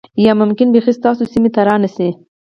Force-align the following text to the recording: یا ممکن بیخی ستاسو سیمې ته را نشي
یا 0.25 0.33
ممکن 0.41 0.67
بیخی 0.75 0.93
ستاسو 0.99 1.23
سیمې 1.33 1.49
ته 1.55 1.61
را 1.67 1.75
نشي 1.83 2.09